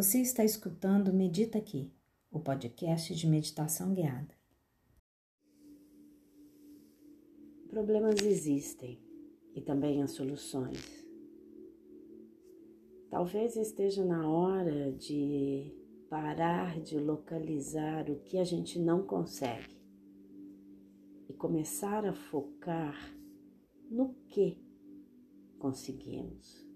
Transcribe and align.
Você 0.00 0.18
está 0.22 0.42
escutando 0.42 1.12
Medita 1.12 1.58
Aqui, 1.58 1.92
o 2.30 2.40
podcast 2.40 3.14
de 3.14 3.26
meditação 3.26 3.92
guiada. 3.92 4.34
Problemas 7.68 8.22
existem 8.22 8.98
e 9.54 9.60
também 9.60 10.02
as 10.02 10.12
soluções. 10.12 11.06
Talvez 13.10 13.56
esteja 13.56 14.02
na 14.02 14.26
hora 14.26 14.90
de 14.90 15.70
parar 16.08 16.80
de 16.80 16.98
localizar 16.98 18.08
o 18.08 18.20
que 18.20 18.38
a 18.38 18.44
gente 18.44 18.78
não 18.78 19.02
consegue 19.02 19.78
e 21.28 21.34
começar 21.34 22.06
a 22.06 22.14
focar 22.14 22.96
no 23.90 24.14
que 24.30 24.64
conseguimos. 25.58 26.69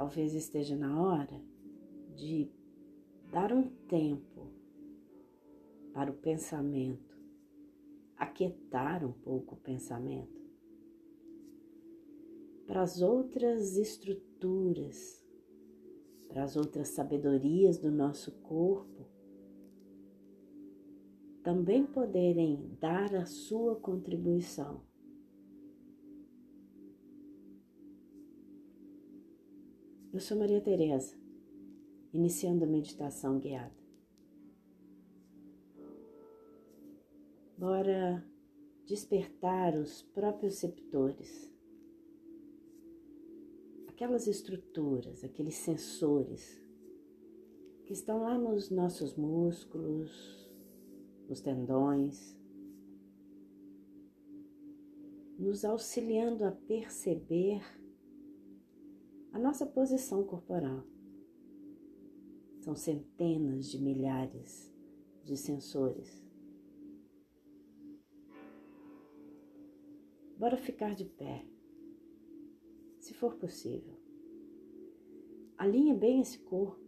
Talvez 0.00 0.32
esteja 0.32 0.74
na 0.74 0.98
hora 0.98 1.38
de 2.16 2.50
dar 3.30 3.52
um 3.52 3.68
tempo 3.86 4.50
para 5.92 6.10
o 6.10 6.14
pensamento, 6.14 7.14
aquietar 8.16 9.04
um 9.04 9.12
pouco 9.12 9.56
o 9.56 9.58
pensamento, 9.58 10.40
para 12.66 12.80
as 12.80 13.02
outras 13.02 13.76
estruturas, 13.76 15.22
para 16.28 16.44
as 16.44 16.56
outras 16.56 16.88
sabedorias 16.88 17.76
do 17.76 17.92
nosso 17.92 18.32
corpo 18.40 19.06
também 21.42 21.84
poderem 21.84 22.74
dar 22.80 23.14
a 23.14 23.26
sua 23.26 23.76
contribuição. 23.76 24.80
Eu 30.12 30.18
sou 30.18 30.36
Maria 30.36 30.60
Teresa, 30.60 31.16
iniciando 32.12 32.64
a 32.64 32.66
meditação 32.66 33.38
guiada. 33.38 33.78
Bora 37.56 38.26
despertar 38.84 39.76
os 39.76 40.02
próprios 40.02 40.54
receptores, 40.54 41.48
aquelas 43.86 44.26
estruturas, 44.26 45.22
aqueles 45.22 45.54
sensores 45.54 46.60
que 47.86 47.92
estão 47.92 48.22
lá 48.22 48.36
nos 48.36 48.68
nossos 48.68 49.14
músculos, 49.14 50.50
os 51.28 51.40
tendões, 51.40 52.36
nos 55.38 55.64
auxiliando 55.64 56.44
a 56.44 56.50
perceber 56.50 57.62
a 59.32 59.38
nossa 59.38 59.64
posição 59.64 60.24
corporal. 60.24 60.84
São 62.60 62.74
centenas 62.74 63.70
de 63.70 63.78
milhares 63.78 64.72
de 65.24 65.36
sensores. 65.36 66.22
Bora 70.36 70.56
ficar 70.56 70.94
de 70.94 71.04
pé, 71.04 71.44
se 72.98 73.12
for 73.14 73.34
possível. 73.36 73.94
Alinhe 75.56 75.94
bem 75.94 76.20
esse 76.20 76.38
corpo. 76.38 76.80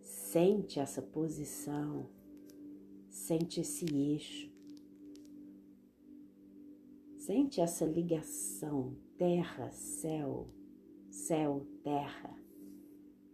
Sente 0.00 0.80
essa 0.80 1.00
posição, 1.00 2.08
sente 3.08 3.60
esse 3.60 3.84
eixo, 3.94 4.53
sente 7.24 7.58
essa 7.58 7.86
ligação 7.86 8.94
terra-céu, 9.16 10.46
céu-terra, 11.10 12.38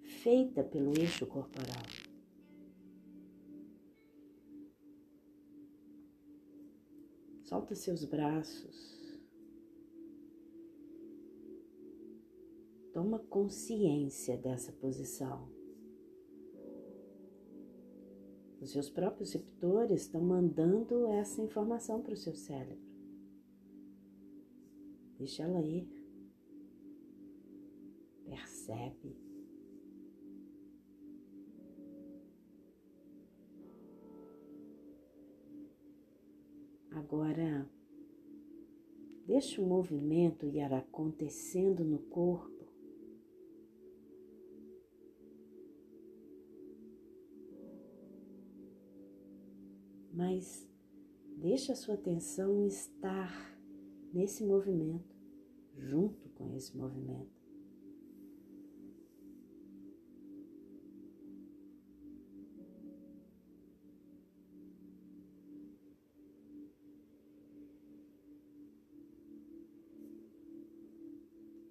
feita 0.00 0.62
pelo 0.62 0.97
eixo 0.97 1.26
corporal. 1.26 1.82
Solta 7.42 7.75
seus 7.75 8.04
braços. 8.04 9.19
Toma 12.93 13.19
consciência 13.19 14.37
dessa 14.37 14.70
posição. 14.70 15.48
Os 18.60 18.70
seus 18.70 18.88
próprios 18.88 19.32
receptores 19.32 20.03
estão 20.03 20.20
mandando 20.20 21.09
essa 21.09 21.43
informação 21.43 22.00
para 22.00 22.12
o 22.12 22.16
seu 22.16 22.37
cérebro. 22.37 22.89
Deixa 25.20 25.42
ela 25.42 25.60
ir. 25.60 25.86
Percebe. 28.25 29.19
Agora, 36.91 37.70
deixa 39.26 39.60
o 39.60 39.66
movimento 39.66 40.47
ir 40.47 40.60
acontecendo 40.72 41.84
no 41.84 41.98
corpo 41.98 42.66
mas 50.14 50.66
deixe 51.37 51.72
a 51.72 51.76
sua 51.76 51.94
atenção 51.94 52.66
estar 52.66 53.59
nesse 54.12 54.44
movimento, 54.44 55.16
junto 55.76 56.28
com 56.31 56.54
esse 56.54 56.76
movimento. 56.76 57.38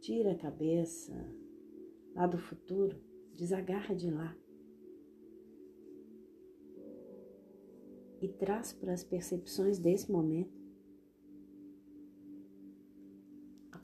Tira 0.01 0.31
a 0.31 0.37
cabeça 0.37 1.13
lá 2.15 2.25
do 2.25 2.37
futuro, 2.37 2.99
desagarra 3.35 3.95
de 3.95 4.09
lá. 4.09 4.35
e 8.21 8.27
traz 8.27 8.73
para 8.73 8.93
as 8.93 9.03
percepções 9.03 9.79
desse 9.79 10.11
momento. 10.11 10.58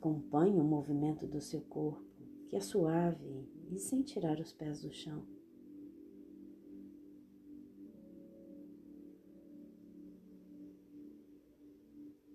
Acompanhe 0.06 0.62
o 0.62 0.64
movimento 0.64 1.26
do 1.26 1.42
seu 1.42 1.62
corpo, 1.62 2.06
que 2.48 2.56
é 2.56 2.60
suave 2.60 3.50
e 3.72 3.80
sem 3.80 4.04
tirar 4.04 4.40
os 4.40 4.54
pés 4.54 4.84
do 4.84 4.92
chão. 4.94 5.26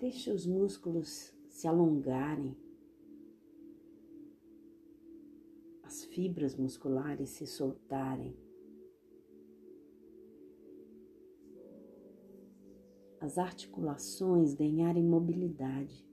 Deixe 0.01 0.33
os 0.33 0.45
músculos 0.45 1.33
se 1.49 1.69
alongarem, 1.69 2.57
as 5.85 6.05
fibras 6.07 6.57
musculares 6.57 7.29
se 7.29 7.47
soltarem. 7.47 8.37
as 13.21 13.37
articulações 13.37 14.55
ganharem 14.55 15.05
mobilidade. 15.05 16.10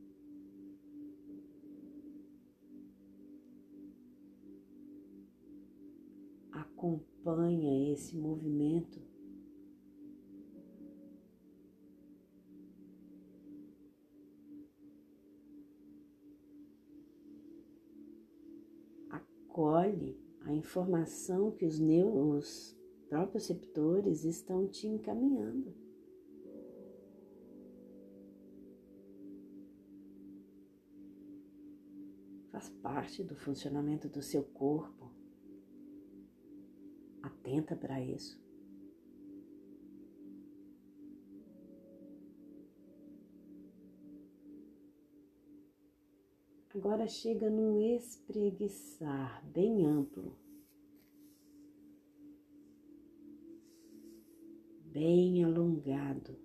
Acompanha 7.28 7.92
esse 7.92 8.16
movimento. 8.16 9.02
Acolhe 19.10 20.18
a 20.46 20.54
informação 20.54 21.52
que 21.52 21.66
os, 21.66 21.82
próprios 23.10 23.50
receptores 23.50 24.24
estão 24.24 24.66
te 24.66 24.88
encaminhando. 24.88 25.76
faz 32.50 32.70
parte 32.70 33.24
do 33.24 33.36
funcionamento 33.36 34.10
do 34.10 34.22
seu 34.22 34.44
corpo. 34.44 35.17
Atenta 37.48 37.78
para 37.78 38.02
isso. 38.02 38.38
Agora 46.76 47.08
chega 47.08 47.50
num 47.50 47.80
espreguiçar 47.96 49.44
bem 49.50 49.86
amplo, 49.86 50.36
bem 54.92 55.42
alongado. 55.46 56.36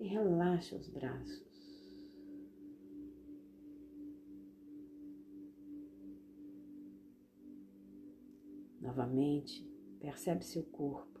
e 0.00 0.06
relaxa 0.06 0.76
os 0.76 0.86
braços. 0.86 1.53
Novamente, 8.94 9.68
percebe 9.98 10.44
seu 10.44 10.62
corpo. 10.62 11.20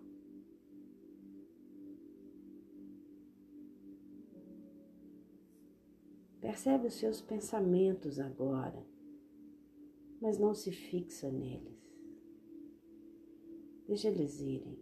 Percebe 6.40 6.86
os 6.86 6.94
seus 6.94 7.20
pensamentos 7.20 8.20
agora, 8.20 8.86
mas 10.20 10.38
não 10.38 10.54
se 10.54 10.70
fixa 10.70 11.32
neles. 11.32 11.82
Deixa 13.88 14.06
eles 14.08 14.40
irem. 14.40 14.78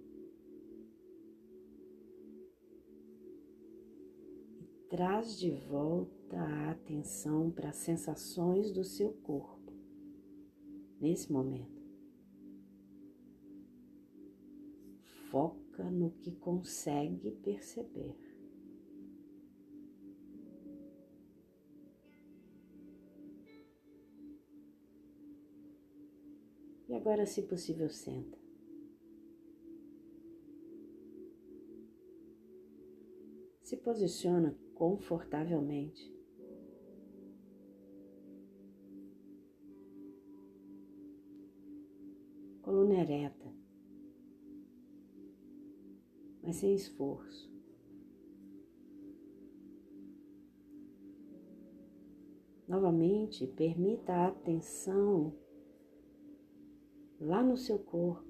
E 4.61 4.67
traz 4.91 5.39
de 5.39 5.51
volta 5.51 6.37
a 6.37 6.73
atenção 6.73 7.51
para 7.51 7.71
as 7.71 7.77
sensações 7.77 8.71
do 8.71 8.85
seu 8.85 9.15
corpo 9.23 9.73
nesse 11.01 11.33
momento. 11.33 11.82
Foca 15.33 15.91
no 15.91 16.11
que 16.11 16.31
consegue 16.31 17.31
perceber. 17.31 18.15
E 26.87 26.95
agora, 26.95 27.25
se 27.25 27.45
possível, 27.45 27.89
senta. 27.89 28.39
Se 33.63 33.79
posiciona 33.79 34.55
confortavelmente. 34.75 36.15
Coluna 42.61 43.01
ereta, 43.01 43.52
mas 46.53 46.57
sem 46.57 46.75
esforço. 46.75 47.51
Novamente, 52.69 53.47
permita 53.47 54.13
a 54.13 54.29
atenção 54.29 55.35
lá 57.19 57.43
no 57.43 57.57
seu 57.57 57.79
corpo, 57.79 58.29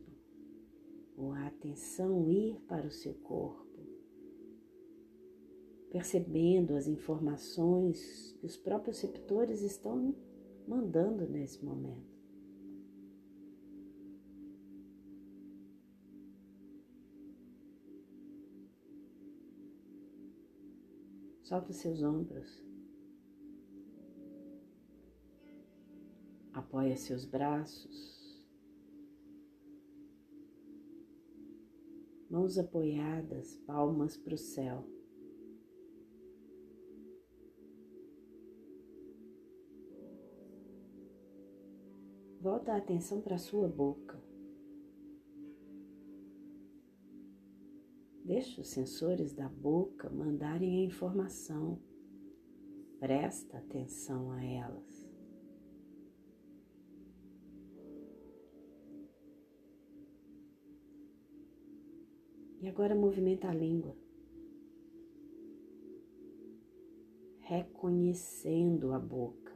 ou 1.17 1.33
a 1.33 1.49
atenção 1.49 2.31
ir 2.31 2.61
para 2.69 2.87
o 2.87 2.93
seu 2.93 3.15
corpo, 3.15 3.67
percebendo 5.91 6.77
as 6.77 6.87
informações 6.87 8.37
que 8.39 8.47
os 8.47 8.57
próprios 8.57 9.01
receptores 9.01 9.63
estão 9.63 10.15
mandando 10.67 11.29
nesse 11.29 11.65
momento. 11.65 12.12
Solta 21.53 21.71
seus 21.71 22.03
ombros. 22.03 22.65
Apoia 26.55 26.97
seus 26.97 27.27
braços. 27.27 28.11
mãos 32.31 32.57
apoiadas, 32.57 33.59
palmas 33.67 34.17
para 34.17 34.33
o 34.33 34.39
céu. 34.39 34.83
Volta 42.41 42.73
a 42.73 42.77
atenção 42.79 43.21
para 43.21 43.35
a 43.35 43.39
sua 43.39 43.69
boca. 43.69 44.32
Deixa 48.43 48.61
os 48.61 48.71
sensores 48.71 49.33
da 49.33 49.49
boca 49.49 50.11
mandarem 50.11 50.81
a 50.81 50.85
informação. 50.85 51.79
Presta 52.99 53.59
atenção 53.59 54.33
a 54.33 54.45
elas. 54.45 55.09
E 62.61 62.67
agora 62.67 62.97
movimenta 62.97 63.49
a 63.49 63.55
língua, 63.55 63.97
reconhecendo 67.43 68.93
a 68.93 68.99
boca. 68.99 69.52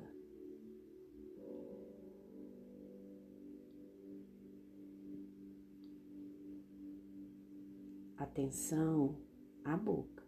Atenção 8.37 9.17
à 9.65 9.79
boca. 9.79 10.23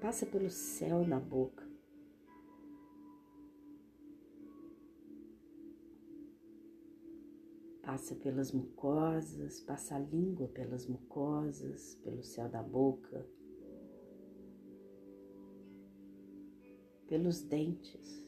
Passa 0.00 0.26
pelo 0.26 0.50
céu 0.50 1.04
da 1.04 1.20
boca. 1.20 1.64
Passa 7.84 8.16
pelas 8.16 8.50
mucosas, 8.50 9.60
passa 9.60 9.94
a 9.94 10.00
língua 10.00 10.48
pelas 10.48 10.88
mucosas, 10.88 11.94
pelo 12.02 12.24
céu 12.24 12.48
da 12.48 12.64
boca, 12.64 13.24
pelos 17.06 17.42
dentes. 17.42 18.21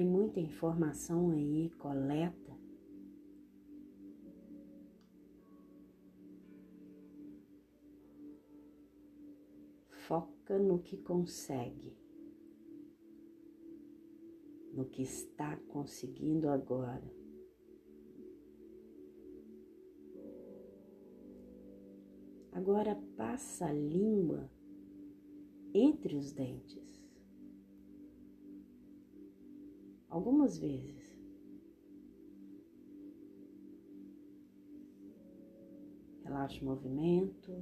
Tem 0.00 0.08
muita 0.08 0.40
informação 0.40 1.28
aí, 1.28 1.68
coleta. 1.76 2.58
Foca 10.08 10.58
no 10.58 10.78
que 10.78 10.96
consegue 10.96 11.94
no 14.72 14.86
que 14.86 15.02
está 15.02 15.58
conseguindo 15.68 16.48
agora. 16.48 17.12
Agora 22.52 22.96
passa 23.18 23.66
a 23.66 23.72
língua 23.74 24.50
entre 25.74 26.16
os 26.16 26.32
dentes. 26.32 26.89
Algumas 30.10 30.58
vezes. 30.58 31.16
Relaxa 36.24 36.60
o 36.60 36.64
movimento, 36.64 37.52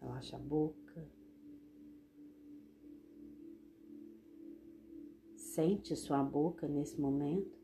relaxa 0.00 0.36
a 0.36 0.38
boca. 0.38 1.10
Sente 5.36 5.96
sua 5.96 6.22
boca 6.22 6.68
nesse 6.68 7.00
momento. 7.00 7.58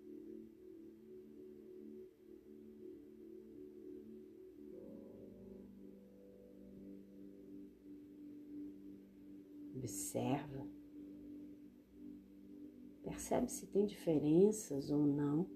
Observa. 9.77 10.80
Percebe 13.03 13.51
se 13.51 13.67
tem 13.67 13.87
diferenças 13.87 14.91
ou 14.91 15.07
não. 15.07 15.47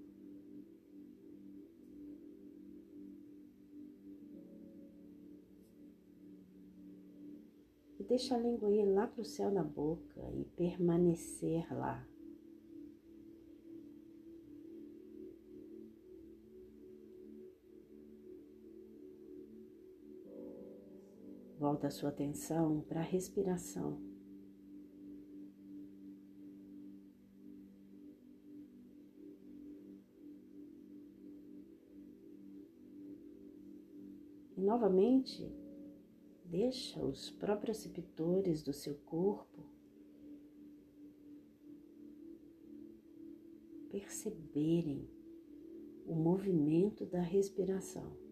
E 7.99 8.03
deixa 8.03 8.35
a 8.35 8.39
língua 8.39 8.71
ir 8.71 8.85
lá 8.87 9.07
para 9.07 9.23
o 9.23 9.25
céu 9.25 9.51
da 9.51 9.63
boca 9.63 10.21
e 10.33 10.45
permanecer 10.57 11.67
lá. 11.75 12.07
Volta 21.59 21.87
a 21.87 21.91
sua 21.91 22.11
atenção 22.11 22.83
para 22.83 23.01
a 23.01 23.03
respiração. 23.03 24.14
E 34.57 34.61
novamente, 34.61 35.51
deixa 36.45 37.05
os 37.05 37.31
próprios 37.31 37.85
receptores 37.85 38.63
do 38.63 38.73
seu 38.73 38.95
corpo 39.07 39.65
perceberem 43.91 45.09
o 46.07 46.15
movimento 46.15 47.07
da 47.07 47.21
respiração. 47.21 48.24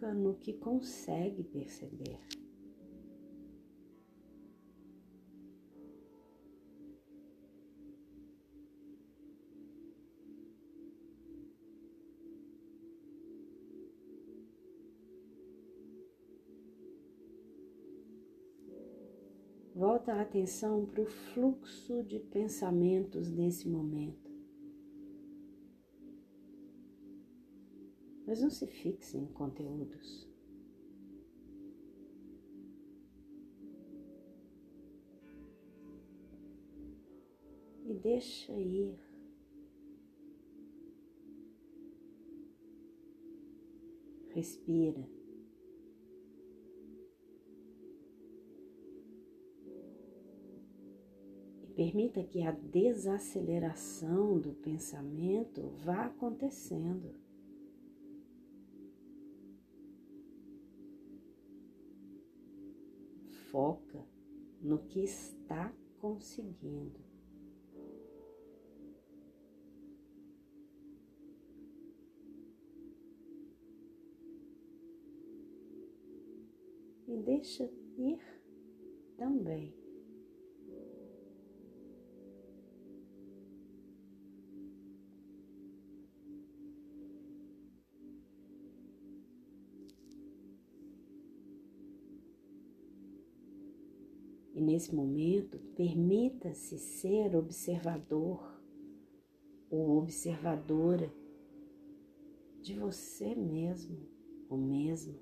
Foca 0.00 0.14
no 0.14 0.34
que 0.34 0.54
consegue 0.54 1.42
perceber. 1.44 2.18
Volta 19.74 20.14
a 20.14 20.22
atenção 20.22 20.86
para 20.86 21.02
o 21.02 21.06
fluxo 21.06 22.02
de 22.02 22.18
pensamentos 22.18 23.30
nesse 23.30 23.68
momento. 23.68 24.19
Mas 28.30 28.40
não 28.40 28.48
se 28.48 28.64
fixe 28.64 29.18
em 29.18 29.26
conteúdos. 29.26 30.24
E 37.84 37.92
deixa 37.92 38.52
ir. 38.52 38.96
Respira. 44.28 45.10
Permita 51.74 52.22
que 52.22 52.42
a 52.42 52.52
desaceleração 52.52 54.38
do 54.38 54.52
pensamento 54.52 55.62
vá 55.84 56.04
acontecendo. 56.04 57.28
Foca 63.50 64.06
no 64.60 64.78
que 64.86 65.00
está 65.00 65.72
conseguindo. 66.00 67.00
E 77.08 77.16
deixa 77.16 77.64
ir 77.98 78.20
também. 79.16 79.74
Nesse 94.70 94.94
momento, 94.94 95.58
permita-se 95.74 96.78
ser 96.78 97.34
observador 97.34 98.62
ou 99.68 99.98
observadora 99.98 101.12
de 102.62 102.78
você 102.78 103.34
mesmo 103.34 103.98
ou 104.48 104.56
mesmo. 104.56 105.18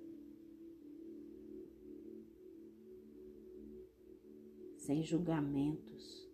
Sem 4.76 5.02
julgamentos, 5.02 6.30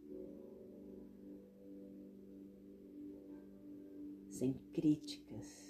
sem 4.28 4.54
críticas. 4.72 5.62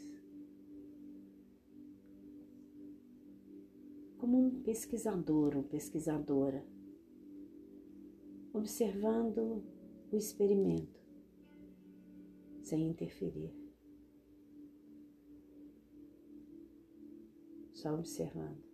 Como 4.17 4.39
um 4.39 4.63
pesquisador 4.63 5.57
ou 5.57 5.63
pesquisadora 5.63 6.74
observando 8.55 9.65
o 10.13 10.17
experimento, 10.17 11.01
sem 12.63 12.89
interferir. 12.89 13.53
Só 17.73 17.93
observando. 17.95 18.74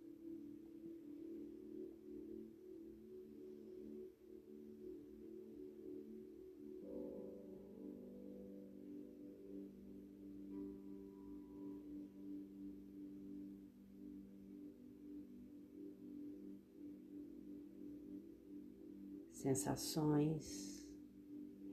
Sensações, 19.41 20.87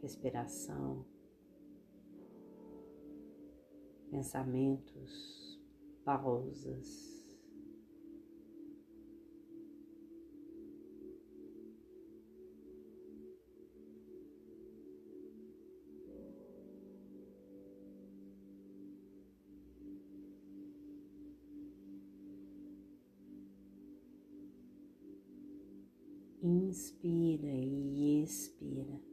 respiração, 0.00 1.04
pensamentos, 4.10 5.60
pausas. 6.02 7.17
Inspira 26.68 27.48
e 27.48 28.22
expira. 28.22 29.07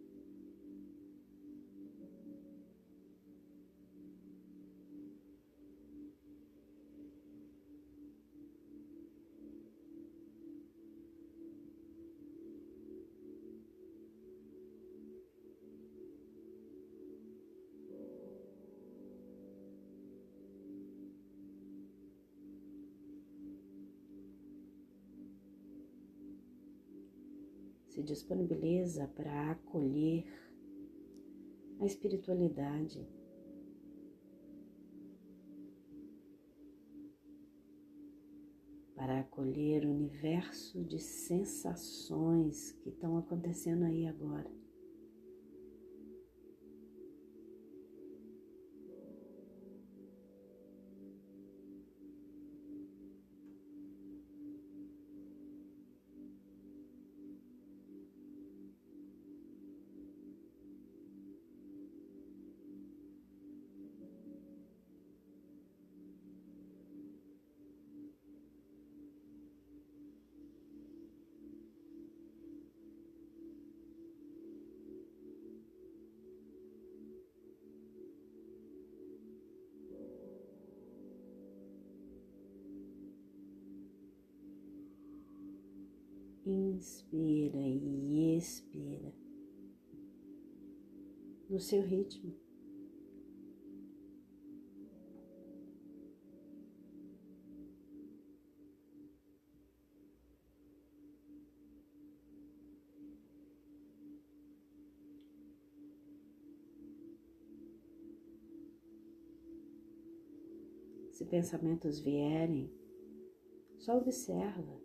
Se 27.96 28.04
disponibiliza 28.04 29.08
para 29.08 29.52
acolher 29.52 30.26
a 31.80 31.86
espiritualidade. 31.86 33.08
Para 38.96 39.22
acolher 39.22 39.86
o 39.86 39.92
universo 39.92 40.84
de 40.84 41.00
sensações 41.00 42.74
que 42.84 42.90
estão 42.90 43.18
acontecendo 43.18 43.86
aí 43.86 44.06
agora. 44.06 44.65
inspira 86.46 87.58
e 87.58 88.38
expira 88.38 89.14
no 91.50 91.60
seu 91.60 91.82
ritmo. 91.82 92.34
Se 111.12 111.24
pensamentos 111.24 112.00
vierem, 112.00 112.70
só 113.78 113.98
observa 113.98 114.85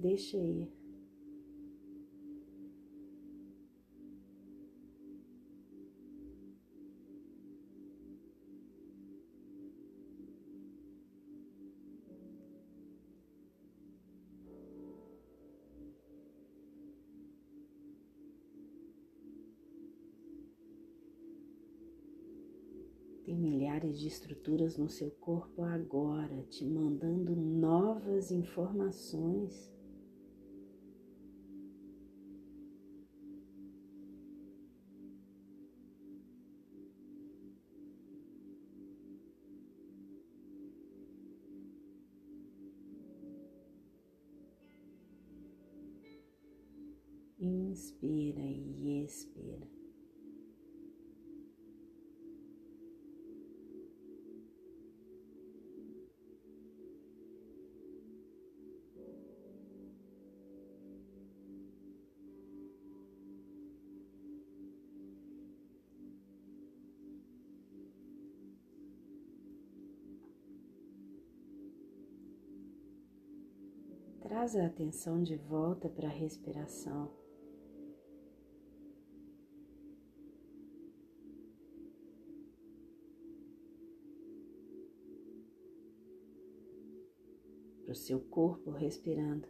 deixa 0.00 0.36
ir. 0.36 0.80
Tem 23.30 23.38
milhares 23.38 24.00
de 24.00 24.08
estruturas 24.08 24.76
no 24.76 24.88
seu 24.88 25.08
corpo 25.12 25.62
agora 25.62 26.42
te 26.48 26.64
mandando 26.64 27.36
novas 27.36 28.32
informações. 28.32 29.70
Inspira 47.70 48.40
e 48.40 49.04
expira. 49.04 49.68
Traz 74.20 74.56
a 74.56 74.66
atenção 74.66 75.22
de 75.22 75.36
volta 75.36 75.88
para 75.88 76.08
a 76.08 76.10
respiração. 76.10 77.19
Para 87.90 87.96
o 87.96 87.98
seu 87.98 88.20
corpo 88.20 88.70
respirando. 88.70 89.48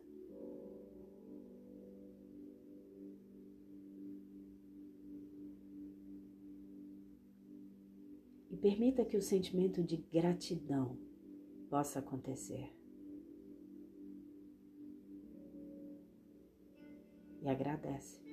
E 8.49 8.57
permita 8.57 9.05
que 9.05 9.19
o 9.19 9.21
sentimento 9.21 9.85
de 9.85 9.99
gratidão 9.99 10.97
possa 11.69 11.99
acontecer. 11.99 12.75
e 17.43 17.49
agradece. 17.49 18.30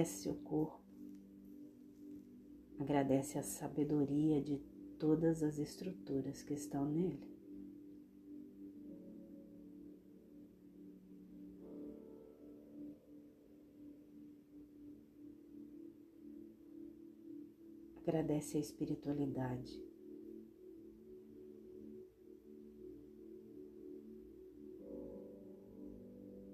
Agradece 0.00 0.22
seu 0.22 0.34
corpo, 0.34 0.80
agradece 2.78 3.38
a 3.38 3.42
sabedoria 3.42 4.40
de 4.40 4.56
todas 4.98 5.42
as 5.42 5.58
estruturas 5.58 6.42
que 6.42 6.54
estão 6.54 6.86
nele. 6.86 7.28
agradece 18.02 18.56
a 18.56 18.60
espiritualidade. 18.60 19.84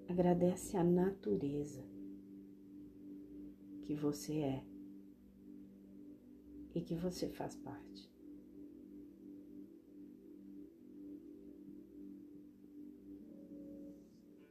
Agradece 0.09 0.77
a 0.77 0.83
natureza 0.83 1.96
que 3.87 3.95
você 3.95 4.39
é 4.39 4.65
e 6.75 6.81
que 6.81 6.93
você 6.93 7.29
faz 7.29 7.55
parte. 7.55 8.11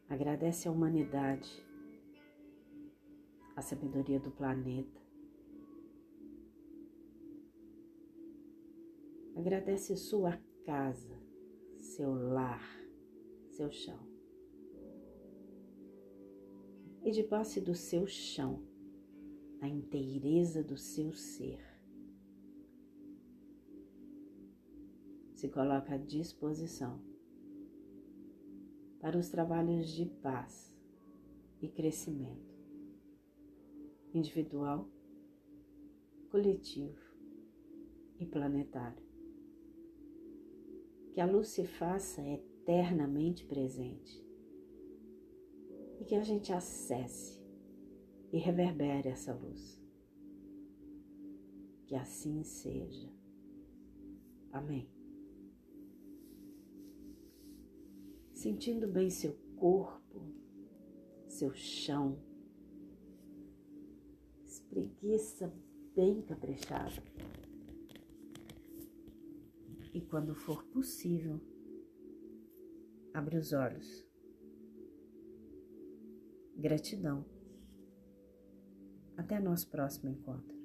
Agradece 0.09 0.66
a 0.66 0.72
humanidade, 0.72 1.62
a 3.55 3.61
sabedoria 3.61 4.18
do 4.18 4.31
planeta, 4.31 5.07
Agradece 9.37 9.94
sua 9.99 10.40
casa, 10.64 11.14
seu 11.79 12.14
lar, 12.14 12.64
seu 13.51 13.70
chão. 13.70 14.01
E 17.05 17.11
de 17.11 17.22
posse 17.22 17.61
do 17.61 17.75
seu 17.75 18.07
chão, 18.07 18.65
a 19.61 19.69
inteireza 19.69 20.62
do 20.62 20.77
seu 20.77 21.12
ser, 21.12 21.61
se 25.35 25.49
coloca 25.49 25.95
à 25.95 25.99
disposição 25.99 27.01
para 29.01 29.19
os 29.19 29.29
trabalhos 29.29 29.88
de 29.88 30.07
paz 30.07 30.75
e 31.61 31.69
crescimento 31.69 32.57
individual, 34.12 34.88
coletivo 36.31 36.99
e 38.19 38.27
planetário. 38.27 39.05
Que 41.12 41.21
a 41.21 41.27
luz 41.27 41.49
se 41.49 41.64
faça 41.64 42.23
eternamente 42.23 43.45
presente 43.45 44.25
e 46.01 46.05
que 46.05 46.14
a 46.14 46.23
gente 46.23 46.53
acesse 46.53 47.45
e 48.37 48.38
reverbere 48.38 49.09
essa 49.09 49.33
luz. 49.33 49.83
Que 51.87 51.94
assim 51.94 52.44
seja. 52.44 53.11
Amém. 54.53 54.90
Sentindo 58.35 58.87
bem 58.87 59.09
seu 59.09 59.33
corpo, 59.57 60.20
seu 61.27 61.55
chão, 61.55 62.18
espreguiça 64.44 65.51
bem 65.94 66.20
caprichada 66.20 67.03
e, 69.94 70.01
quando 70.03 70.35
for 70.35 70.62
possível, 70.64 71.40
abre 73.14 73.38
os 73.38 73.55
olhos. 73.55 74.07
Gratidão. 76.55 77.36
Até 79.16 79.40
nosso 79.40 79.68
próximo 79.68 80.11
encontro. 80.11 80.56